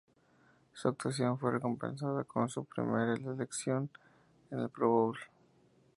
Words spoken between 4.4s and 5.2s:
en el Pro Bowl.